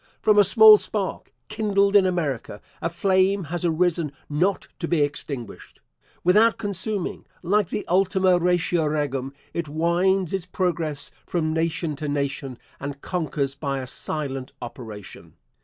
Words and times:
From 0.19 0.39
a 0.39 0.43
small 0.43 0.79
spark, 0.79 1.31
kindled 1.47 1.95
in 1.95 2.07
America, 2.07 2.59
a 2.81 2.89
flame 2.89 3.43
has 3.43 3.63
arisen 3.63 4.11
not 4.27 4.67
to 4.79 4.87
be 4.87 5.01
extinguished. 5.03 5.79
Without 6.23 6.57
consuming, 6.57 7.23
like 7.43 7.69
the 7.69 7.87
Ultima 7.87 8.39
Ratio 8.39 8.87
Regum, 8.87 9.31
it 9.53 9.69
winds 9.69 10.33
its 10.33 10.47
progress 10.47 11.11
from 11.27 11.53
nation 11.53 11.95
to 11.97 12.07
nation, 12.07 12.57
and 12.79 12.99
conquers 13.01 13.53
by 13.53 13.77
a 13.77 13.85
silent 13.85 14.51
operation. 14.59 15.35